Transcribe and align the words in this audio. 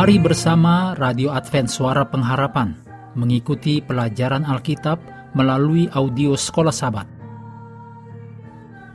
Mari 0.00 0.16
bersama 0.16 0.96
Radio 0.96 1.28
Advent 1.28 1.68
Suara 1.68 2.08
Pengharapan 2.08 2.72
mengikuti 3.20 3.84
pelajaran 3.84 4.48
Alkitab 4.48 4.96
melalui 5.36 5.92
audio 5.92 6.32
Sekolah 6.40 6.72
Sabat. 6.72 7.04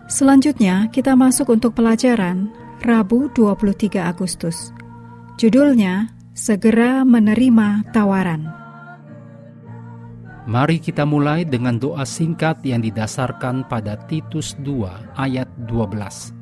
Selanjutnya 0.09 0.89
kita 0.89 1.13
masuk 1.13 1.53
untuk 1.53 1.77
pelajaran 1.77 2.49
Rabu 2.81 3.30
23 3.38 4.02
Agustus. 4.02 4.73
Judulnya 5.38 6.09
Segera 6.33 7.05
Menerima 7.05 7.85
Tawaran. 7.94 8.49
Mari 10.49 10.81
kita 10.81 11.05
mulai 11.05 11.45
dengan 11.45 11.77
doa 11.77 12.02
singkat 12.02 12.66
yang 12.66 12.81
didasarkan 12.81 13.69
pada 13.69 13.94
Titus 14.09 14.58
2 14.58 15.22
ayat 15.22 15.45
12. 15.69 16.33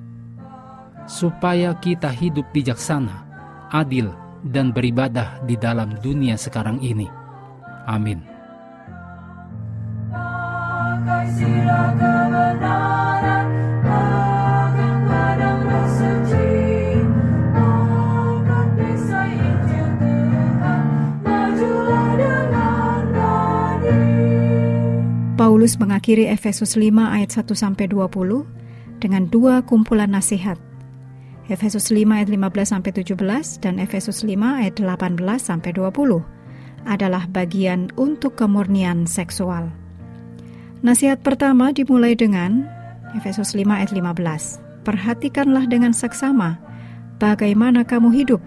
Supaya 1.03 1.75
kita 1.83 2.07
hidup 2.07 2.47
bijaksana, 2.55 3.27
adil, 3.67 4.22
dan 4.43 4.75
beribadah 4.75 5.39
di 5.47 5.55
dalam 5.55 5.95
dunia 6.03 6.35
sekarang 6.35 6.83
ini. 6.83 7.07
Amin. 7.87 8.33
Paulus 25.33 25.75
mengakhiri 25.75 26.31
Efesus 26.31 26.79
5 26.79 26.87
ayat 27.03 27.35
1 27.35 27.51
sampai 27.51 27.91
20 27.91 28.47
dengan 29.03 29.27
dua 29.27 29.59
kumpulan 29.67 30.07
nasihat 30.07 30.55
Efesus 31.51 31.91
5 31.91 32.07
ayat 32.07 32.31
15 32.31 32.71
sampai 32.71 32.91
17 32.95 33.19
dan 33.59 33.75
Efesus 33.75 34.23
5 34.23 34.31
ayat 34.63 34.79
18 34.79 35.19
sampai 35.35 35.75
20 35.75 36.23
adalah 36.87 37.27
bagian 37.27 37.91
untuk 37.99 38.39
kemurnian 38.39 39.03
seksual. 39.03 39.67
Nasihat 40.83 41.19
pertama 41.19 41.75
dimulai 41.75 42.15
dengan 42.15 42.63
Efesus 43.15 43.55
5 43.55 43.67
ayat 43.67 43.91
15. 43.91 44.87
Perhatikanlah 44.87 45.67
dengan 45.67 45.91
seksama 45.91 46.59
bagaimana 47.19 47.83
kamu 47.83 48.11
hidup. 48.11 48.39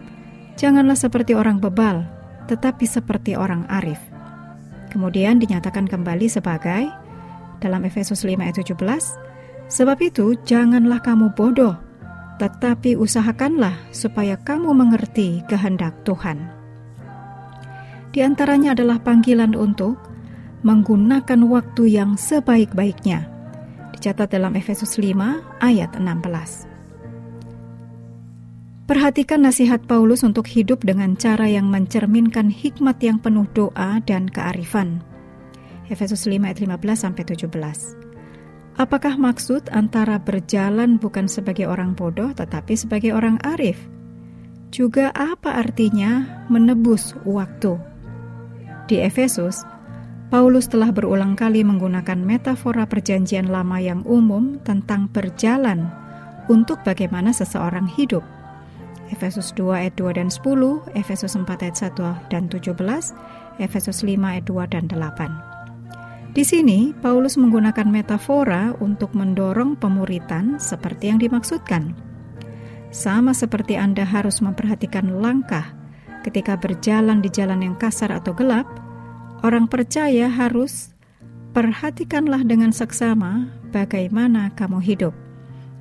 Janganlah 0.56 0.96
seperti 0.96 1.36
orang 1.36 1.60
bebal, 1.60 2.04
tetapi 2.48 2.88
seperti 2.88 3.36
orang 3.36 3.68
arif. 3.68 4.00
Kemudian 4.88 5.36
dinyatakan 5.36 5.84
kembali 5.84 6.32
sebagai 6.32 6.88
dalam 7.60 7.84
Efesus 7.84 8.24
5 8.24 8.40
ayat 8.40 8.56
17, 8.56 8.72
Sebab 9.66 9.98
itu 9.98 10.38
janganlah 10.46 11.02
kamu 11.02 11.34
bodoh, 11.34 11.74
tetapi 12.36 12.96
usahakanlah 13.00 13.74
supaya 13.92 14.36
kamu 14.36 14.76
mengerti 14.76 15.40
kehendak 15.48 15.96
Tuhan. 16.04 16.52
Di 18.12 18.24
antaranya 18.24 18.72
adalah 18.72 19.00
panggilan 19.00 19.52
untuk 19.52 20.00
menggunakan 20.64 21.40
waktu 21.44 22.00
yang 22.00 22.16
sebaik-baiknya. 22.16 23.28
Dicatat 23.92 24.32
dalam 24.32 24.56
Efesus 24.56 24.96
5 24.96 25.40
ayat 25.60 25.92
16. 25.96 26.76
Perhatikan 28.86 29.42
nasihat 29.42 29.82
Paulus 29.84 30.22
untuk 30.22 30.46
hidup 30.46 30.86
dengan 30.86 31.18
cara 31.18 31.50
yang 31.50 31.66
mencerminkan 31.66 32.54
hikmat 32.54 33.02
yang 33.02 33.18
penuh 33.18 33.50
doa 33.50 33.98
dan 34.06 34.30
kearifan. 34.30 35.02
Efesus 35.90 36.24
5 36.24 36.40
ayat 36.46 36.62
15 36.62 37.04
sampai 37.04 37.22
17. 37.26 38.05
Apakah 38.76 39.16
maksud 39.16 39.72
antara 39.72 40.20
berjalan 40.20 41.00
bukan 41.00 41.32
sebagai 41.32 41.64
orang 41.64 41.96
bodoh 41.96 42.36
tetapi 42.36 42.76
sebagai 42.76 43.16
orang 43.16 43.40
arif? 43.40 43.80
Juga 44.68 45.16
apa 45.16 45.56
artinya 45.56 46.44
menebus 46.52 47.16
waktu? 47.24 47.80
Di 48.84 49.00
Efesus, 49.00 49.64
Paulus 50.28 50.68
telah 50.68 50.92
berulang 50.92 51.40
kali 51.40 51.64
menggunakan 51.64 52.20
metafora 52.20 52.84
perjanjian 52.84 53.48
lama 53.48 53.80
yang 53.80 54.04
umum 54.04 54.60
tentang 54.60 55.08
berjalan 55.08 55.88
untuk 56.52 56.76
bagaimana 56.84 57.32
seseorang 57.32 57.88
hidup. 57.88 58.28
Efesus 59.08 59.56
2 59.56 59.72
ayat 59.72 59.96
2 59.96 60.20
dan 60.20 60.28
10, 60.28 60.84
Efesus 60.92 61.32
4 61.32 61.48
ayat 61.64 61.96
1 61.96 62.28
dan 62.28 62.44
17, 62.52 62.76
Efesus 63.56 64.04
5 64.04 64.20
ayat 64.20 64.44
2 64.44 64.68
dan 64.68 64.84
8. 64.84 65.55
Di 66.36 66.44
sini, 66.44 66.92
Paulus 66.92 67.40
menggunakan 67.40 67.88
metafora 67.88 68.76
untuk 68.76 69.16
mendorong 69.16 69.72
pemuritan 69.72 70.60
seperti 70.60 71.08
yang 71.08 71.16
dimaksudkan. 71.16 71.96
Sama 72.92 73.32
seperti 73.32 73.80
Anda 73.80 74.04
harus 74.04 74.44
memperhatikan 74.44 75.16
langkah 75.16 75.72
ketika 76.28 76.60
berjalan 76.60 77.24
di 77.24 77.32
jalan 77.32 77.64
yang 77.64 77.72
kasar 77.80 78.12
atau 78.12 78.36
gelap, 78.36 78.68
orang 79.48 79.64
percaya 79.64 80.28
harus 80.28 80.92
perhatikanlah 81.56 82.44
dengan 82.44 82.68
seksama 82.68 83.48
bagaimana 83.72 84.52
kamu 84.60 84.84
hidup. 84.84 85.16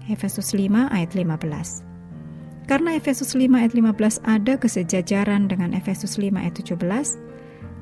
Efesus 0.08 0.56
5 0.56 0.88
ayat 0.88 1.12
15. 1.20 1.84
Karena 2.72 2.96
Efesus 2.96 3.36
5 3.36 3.60
ayat 3.60 3.76
15 3.76 4.24
ada 4.24 4.56
kesejajaran 4.56 5.52
dengan 5.52 5.76
Efesus 5.76 6.16
5 6.16 6.32
ayat 6.40 6.56
17, 6.56 6.80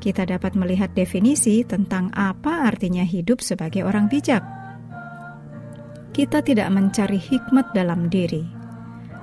kita 0.03 0.27
dapat 0.27 0.51
melihat 0.59 0.91
definisi 0.91 1.63
tentang 1.63 2.11
apa 2.11 2.67
artinya 2.67 3.07
hidup 3.07 3.39
sebagai 3.39 3.87
orang 3.87 4.11
bijak. 4.11 4.43
Kita 6.11 6.43
tidak 6.43 6.67
mencari 6.75 7.15
hikmat 7.15 7.71
dalam 7.71 8.11
diri. 8.11 8.43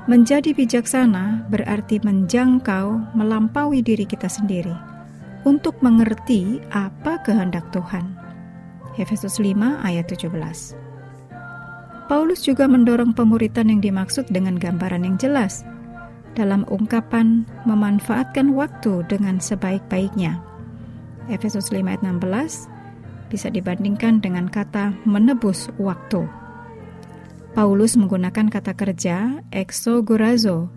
Menjadi 0.08 0.56
bijaksana 0.56 1.44
berarti 1.52 2.00
menjangkau, 2.00 3.12
melampaui 3.12 3.84
diri 3.84 4.08
kita 4.08 4.32
sendiri 4.32 4.72
untuk 5.44 5.76
mengerti 5.84 6.64
apa 6.72 7.20
kehendak 7.20 7.68
Tuhan. 7.76 8.16
Efesus 8.96 9.36
5 9.36 9.84
ayat 9.84 10.08
17. 10.08 10.32
Paulus 12.10 12.42
juga 12.42 12.66
mendorong 12.66 13.14
pemuritan 13.14 13.70
yang 13.70 13.84
dimaksud 13.84 14.26
dengan 14.32 14.56
gambaran 14.58 15.06
yang 15.06 15.14
jelas 15.20 15.62
dalam 16.34 16.66
ungkapan 16.72 17.46
memanfaatkan 17.68 18.50
waktu 18.56 19.06
dengan 19.06 19.38
sebaik-baiknya. 19.38 20.49
Efesus 21.30 21.70
5 21.70 21.86
ayat 21.86 22.02
16 22.02 23.30
bisa 23.30 23.48
dibandingkan 23.48 24.18
dengan 24.18 24.50
kata 24.50 24.92
menebus 25.06 25.70
waktu. 25.78 26.26
Paulus 27.54 27.94
menggunakan 27.94 28.50
kata 28.50 28.74
kerja 28.74 29.42
exogorazo. 29.54 30.70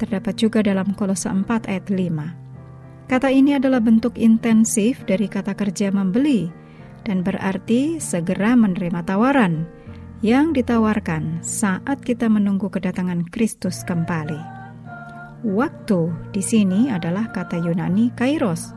Terdapat 0.00 0.34
juga 0.36 0.60
dalam 0.60 0.92
Kolose 0.92 1.28
4 1.28 1.44
ayat 1.68 1.88
5. 1.88 3.08
Kata 3.08 3.28
ini 3.28 3.56
adalah 3.56 3.84
bentuk 3.84 4.16
intensif 4.16 5.04
dari 5.04 5.28
kata 5.28 5.52
kerja 5.52 5.92
membeli 5.92 6.48
dan 7.04 7.20
berarti 7.20 8.00
segera 8.00 8.56
menerima 8.56 9.04
tawaran 9.04 9.68
yang 10.24 10.56
ditawarkan 10.56 11.44
saat 11.44 12.00
kita 12.00 12.32
menunggu 12.32 12.72
kedatangan 12.72 13.28
Kristus 13.28 13.84
kembali. 13.84 14.53
Waktu 15.44 16.32
di 16.32 16.40
sini 16.40 16.88
adalah 16.88 17.28
kata 17.28 17.60
Yunani 17.60 18.08
kairos 18.16 18.72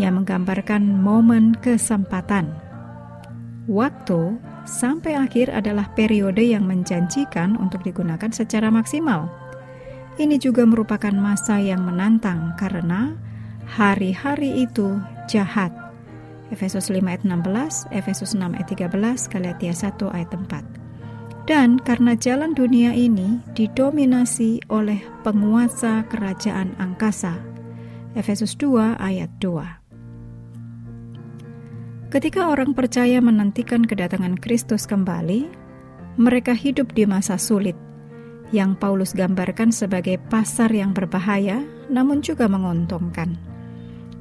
yang 0.00 0.16
menggambarkan 0.16 0.80
momen 0.80 1.52
kesempatan. 1.60 2.48
Waktu 3.68 4.40
sampai 4.64 5.20
akhir 5.20 5.52
adalah 5.52 5.92
periode 5.92 6.40
yang 6.40 6.64
menjanjikan 6.64 7.60
untuk 7.60 7.84
digunakan 7.84 8.32
secara 8.32 8.72
maksimal. 8.72 9.28
Ini 10.16 10.40
juga 10.40 10.64
merupakan 10.64 11.12
masa 11.12 11.60
yang 11.60 11.84
menantang 11.84 12.56
karena 12.56 13.12
hari-hari 13.68 14.64
itu 14.64 14.96
jahat. 15.28 15.76
Efesus 16.48 16.88
5 16.88 17.04
ayat 17.04 17.28
16, 17.28 17.84
Efesus 17.92 18.32
6 18.32 18.56
ayat 18.56 18.64
13, 18.64 19.28
Galatia 19.28 19.76
1 19.76 20.08
ayat 20.08 20.32
4. 20.32 20.87
Dan 21.48 21.80
karena 21.80 22.12
jalan 22.12 22.52
dunia 22.52 22.92
ini 22.92 23.40
didominasi 23.56 24.68
oleh 24.68 25.00
penguasa 25.24 26.04
kerajaan 26.12 26.76
angkasa. 26.76 27.40
Efesus 28.12 28.52
2 28.60 29.00
ayat 29.00 29.32
2. 29.40 32.12
Ketika 32.12 32.52
orang 32.52 32.76
percaya 32.76 33.16
menantikan 33.24 33.80
kedatangan 33.80 34.36
Kristus 34.36 34.84
kembali, 34.84 35.48
mereka 36.20 36.52
hidup 36.52 36.92
di 36.92 37.08
masa 37.08 37.40
sulit 37.40 37.80
yang 38.52 38.76
Paulus 38.76 39.16
gambarkan 39.16 39.72
sebagai 39.72 40.20
pasar 40.28 40.68
yang 40.68 40.92
berbahaya 40.92 41.64
namun 41.88 42.20
juga 42.20 42.44
menguntungkan. 42.44 43.40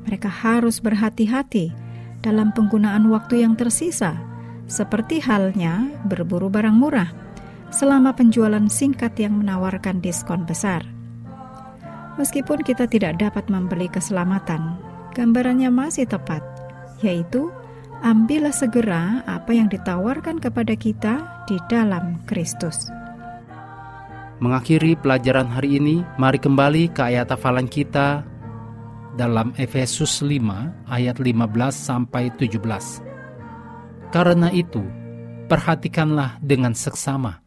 Mereka 0.08 0.32
harus 0.32 0.80
berhati-hati 0.80 1.76
dalam 2.24 2.56
penggunaan 2.56 3.12
waktu 3.12 3.44
yang 3.44 3.60
tersisa 3.60 4.27
seperti 4.68 5.24
halnya 5.24 5.88
berburu 6.06 6.52
barang 6.52 6.76
murah 6.76 7.10
selama 7.72 8.16
penjualan 8.16 8.64
singkat 8.68 9.16
yang 9.20 9.40
menawarkan 9.40 10.00
diskon 10.04 10.44
besar. 10.44 10.84
Meskipun 12.20 12.64
kita 12.64 12.88
tidak 12.88 13.20
dapat 13.22 13.48
membeli 13.48 13.88
keselamatan, 13.88 14.80
gambarannya 15.16 15.72
masih 15.72 16.08
tepat, 16.10 16.42
yaitu 17.00 17.48
ambillah 18.02 18.54
segera 18.54 19.22
apa 19.26 19.54
yang 19.54 19.70
ditawarkan 19.72 20.42
kepada 20.42 20.74
kita 20.74 21.46
di 21.46 21.58
dalam 21.72 22.20
Kristus. 22.26 22.90
Mengakhiri 24.38 24.94
pelajaran 25.02 25.50
hari 25.50 25.82
ini, 25.82 26.06
mari 26.22 26.38
kembali 26.38 26.94
ke 26.94 27.02
ayat 27.02 27.34
hafalan 27.34 27.66
kita 27.66 28.22
dalam 29.18 29.50
Efesus 29.58 30.22
5 30.22 30.94
ayat 30.94 31.18
15 31.18 31.74
sampai 31.74 32.30
17. 32.38 33.07
Karena 34.08 34.48
itu, 34.56 34.80
perhatikanlah 35.52 36.40
dengan 36.40 36.72
seksama 36.72 37.44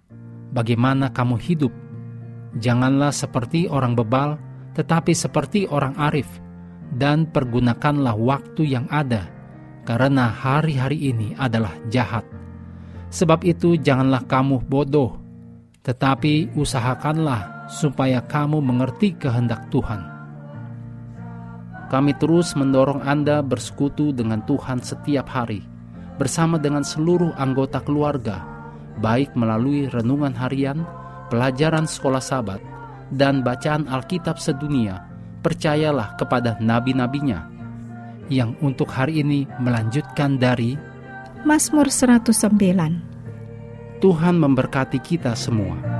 bagaimana 0.52 1.08
kamu 1.14 1.38
hidup. 1.40 1.72
Janganlah 2.58 3.14
seperti 3.14 3.70
orang 3.70 3.94
bebal, 3.94 4.36
tetapi 4.74 5.14
seperti 5.14 5.70
orang 5.70 5.94
arif, 5.96 6.26
dan 6.98 7.30
pergunakanlah 7.30 8.18
waktu 8.18 8.66
yang 8.66 8.90
ada, 8.90 9.30
karena 9.86 10.28
hari-hari 10.28 11.14
ini 11.14 11.38
adalah 11.38 11.72
jahat. 11.88 12.26
Sebab 13.10 13.46
itu, 13.46 13.78
janganlah 13.78 14.26
kamu 14.26 14.66
bodoh, 14.66 15.18
tetapi 15.86 16.54
usahakanlah 16.58 17.70
supaya 17.70 18.18
kamu 18.26 18.58
mengerti 18.58 19.14
kehendak 19.14 19.70
Tuhan. 19.70 20.02
Kami 21.90 22.14
terus 22.18 22.54
mendorong 22.54 23.02
Anda 23.02 23.42
bersekutu 23.42 24.14
dengan 24.14 24.42
Tuhan 24.46 24.78
setiap 24.78 25.26
hari, 25.26 25.69
bersama 26.20 26.60
dengan 26.60 26.84
seluruh 26.84 27.32
anggota 27.40 27.80
keluarga, 27.80 28.44
baik 29.00 29.32
melalui 29.32 29.88
renungan 29.88 30.36
harian, 30.36 30.84
pelajaran 31.32 31.88
sekolah 31.88 32.20
sabat, 32.20 32.60
dan 33.08 33.40
bacaan 33.40 33.88
Alkitab 33.88 34.36
sedunia. 34.36 35.08
Percayalah 35.40 36.20
kepada 36.20 36.60
nabi-nabinya 36.60 37.48
yang 38.28 38.52
untuk 38.60 38.92
hari 38.92 39.24
ini 39.24 39.48
melanjutkan 39.56 40.36
dari 40.36 40.76
Mazmur 41.48 41.88
109 41.88 44.04
Tuhan 44.04 44.36
memberkati 44.36 45.00
kita 45.00 45.32
semua. 45.32 45.99